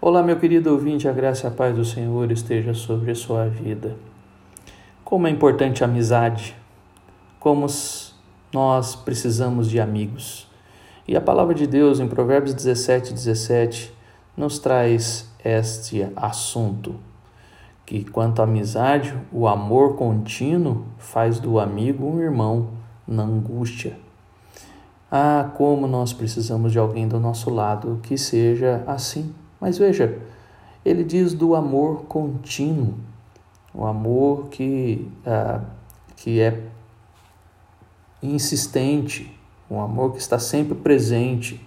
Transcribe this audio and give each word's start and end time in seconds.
Olá, 0.00 0.22
meu 0.22 0.38
querido 0.38 0.70
ouvinte, 0.70 1.08
a 1.08 1.12
graça 1.12 1.44
e 1.44 1.48
a 1.48 1.50
paz 1.50 1.74
do 1.74 1.84
Senhor 1.84 2.30
esteja 2.30 2.72
sobre 2.72 3.10
a 3.10 3.16
sua 3.16 3.48
vida. 3.48 3.96
Como 5.04 5.26
é 5.26 5.30
importante 5.30 5.82
a 5.82 5.88
amizade, 5.88 6.54
como 7.40 7.66
nós 8.54 8.94
precisamos 8.94 9.68
de 9.68 9.80
amigos. 9.80 10.48
E 11.06 11.16
a 11.16 11.20
palavra 11.20 11.52
de 11.52 11.66
Deus 11.66 11.98
em 11.98 12.06
Provérbios 12.06 12.54
17, 12.54 13.12
17 13.12 13.92
nos 14.36 14.60
traz 14.60 15.28
este 15.44 16.06
assunto, 16.14 16.94
que 17.84 18.04
quanto 18.04 18.38
à 18.38 18.44
amizade, 18.44 19.12
o 19.32 19.48
amor 19.48 19.96
contínuo 19.96 20.84
faz 20.96 21.40
do 21.40 21.58
amigo 21.58 22.06
um 22.06 22.20
irmão 22.20 22.68
na 23.04 23.24
angústia. 23.24 23.98
Ah, 25.10 25.50
como 25.56 25.88
nós 25.88 26.12
precisamos 26.12 26.70
de 26.70 26.78
alguém 26.78 27.08
do 27.08 27.18
nosso 27.18 27.50
lado 27.50 27.98
que 28.00 28.16
seja 28.16 28.84
assim 28.86 29.34
mas 29.60 29.78
veja, 29.78 30.18
ele 30.84 31.04
diz 31.04 31.34
do 31.34 31.54
amor 31.54 32.04
contínuo, 32.04 32.94
o 33.74 33.86
amor 33.86 34.48
que, 34.48 35.08
ah, 35.26 35.60
que 36.16 36.40
é 36.40 36.62
insistente, 38.22 39.34
um 39.70 39.80
amor 39.80 40.12
que 40.12 40.18
está 40.18 40.38
sempre 40.38 40.74
presente, 40.74 41.60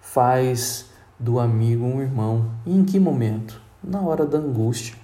faz 0.00 0.90
do 1.18 1.38
amigo 1.38 1.84
um 1.84 2.00
irmão. 2.00 2.50
E 2.66 2.76
em 2.76 2.84
que 2.84 2.98
momento? 2.98 3.60
Na 3.82 4.00
hora 4.00 4.26
da 4.26 4.38
angústia. 4.38 4.96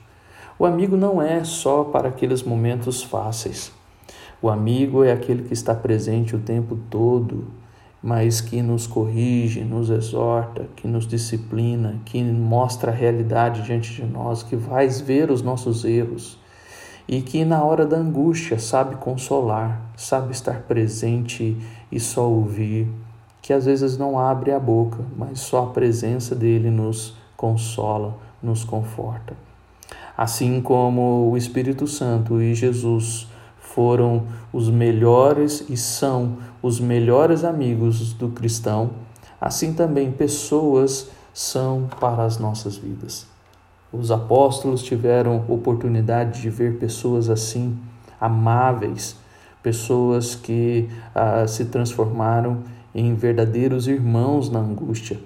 O 0.59 0.65
amigo 0.65 0.97
não 0.97 1.21
é 1.21 1.43
só 1.45 1.85
para 1.85 2.09
aqueles 2.09 2.43
momentos 2.43 3.03
fáceis. 3.03 3.73
O 4.41 4.49
amigo 4.49 5.03
é 5.03 5.13
aquele 5.13 5.43
que 5.43 5.55
está 5.55 5.75
presente 5.75 6.37
o 6.37 6.41
tempo 6.41 6.79
todo, 6.91 7.47
mas 8.07 8.43
que 8.43 8.61
nos 8.61 8.87
corrige, 8.87 9.65
nos 9.65 9.89
exorta, 9.89 10.69
que 10.77 10.87
nos 10.87 11.07
disciplina, 11.07 12.03
que 12.05 12.23
mostra 12.23 12.93
a 12.93 12.95
realidade 12.95 13.63
diante 13.63 13.95
de 13.95 14.05
nós, 14.05 14.43
que 14.43 14.59
faz 14.59 15.01
ver 15.01 15.31
os 15.31 15.41
nossos 15.41 15.87
erros 15.87 16.39
e 17.09 17.23
que 17.23 17.47
na 17.47 17.65
hora 17.65 17.87
da 17.87 17.97
angústia 17.97 18.59
sabe 18.59 18.97
consolar, 18.97 19.81
sabe 19.97 20.33
estar 20.33 20.65
presente 20.65 21.57
e 21.91 21.99
só 21.99 22.29
ouvir, 22.29 22.91
que 23.41 23.55
às 23.55 23.65
vezes 23.65 23.97
não 23.97 24.19
abre 24.19 24.53
a 24.53 24.61
boca, 24.61 25.03
mas 25.17 25.41
só 25.41 25.63
a 25.63 25.71
presença 25.71 26.35
dele 26.35 26.71
nos 26.71 27.17
consola, 27.39 28.19
nos 28.43 28.65
conforta. 28.65 29.35
Assim 30.15 30.61
como 30.61 31.31
o 31.31 31.39
Espírito 31.39 31.87
Santo 31.87 32.39
e 32.39 32.55
Jesus 32.55 33.29
foram 33.75 34.23
os 34.53 34.71
melhores 34.71 35.65
e 35.69 35.77
são 35.77 36.39
os 36.63 36.79
melhores 36.79 37.43
amigos 37.43 38.13
do 38.13 38.29
cristão, 38.29 38.91
assim 39.41 39.75
também 39.75 40.13
pessoas 40.13 41.11
são 41.33 41.89
para 41.99 42.25
as 42.25 42.39
nossas 42.39 42.77
vidas. 42.77 43.27
Os 43.93 44.13
apóstolos 44.13 44.81
tiveram 44.81 45.45
oportunidade 45.49 46.41
de 46.41 46.51
ver 46.51 46.79
pessoas 46.79 47.29
assim, 47.29 47.77
amáveis, 48.21 49.17
pessoas 49.61 50.37
que 50.37 50.89
ah, 51.13 51.45
se 51.49 51.65
transformaram 51.65 52.63
em 52.95 53.13
verdadeiros 53.15 53.89
irmãos 53.89 54.49
na 54.49 54.61
angústia 54.61 55.19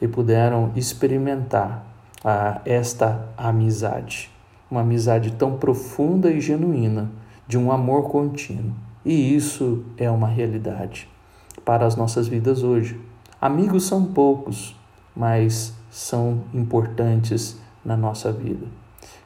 e 0.00 0.08
puderam 0.08 0.72
experimentar 0.74 1.84
ah, 2.24 2.62
esta 2.64 3.28
amizade, 3.36 4.30
uma 4.70 4.80
amizade 4.80 5.32
tão 5.32 5.58
profunda 5.58 6.30
e 6.30 6.40
genuína 6.40 7.10
de 7.50 7.58
um 7.58 7.72
amor 7.72 8.04
contínuo. 8.04 8.72
E 9.04 9.34
isso 9.34 9.82
é 9.96 10.08
uma 10.08 10.28
realidade 10.28 11.08
para 11.64 11.84
as 11.84 11.96
nossas 11.96 12.28
vidas 12.28 12.62
hoje. 12.62 13.00
Amigos 13.40 13.82
são 13.86 14.04
poucos, 14.04 14.76
mas 15.16 15.74
são 15.90 16.44
importantes 16.54 17.58
na 17.84 17.96
nossa 17.96 18.30
vida. 18.30 18.68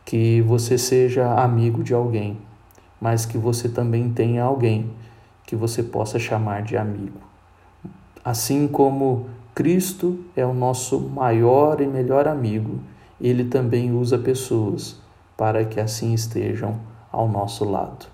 Que 0.07 0.41
você 0.41 0.79
seja 0.79 1.35
amigo 1.35 1.85
de 1.85 1.93
alguém, 1.93 2.39
mas 2.99 3.27
que 3.27 3.37
você 3.37 3.69
também 3.69 4.11
tenha 4.11 4.43
alguém 4.43 4.91
que 5.47 5.55
você 5.55 5.83
possa 5.83 6.19
chamar 6.19 6.63
de 6.63 6.79
amigo. 6.79 7.21
Assim 8.25 8.67
como 8.67 9.27
Cristo 9.55 10.19
é 10.35 10.47
o 10.47 10.55
nosso 10.55 10.99
maior 10.99 11.79
e 11.83 11.87
melhor 11.87 12.27
amigo, 12.27 12.81
ele 13.21 13.45
também 13.45 13.93
usa 13.93 14.17
pessoas 14.17 14.99
para 15.37 15.63
que 15.67 15.79
assim 15.79 16.15
estejam 16.15 16.81
ao 17.13 17.29
nosso 17.29 17.67
lado. 17.67 18.14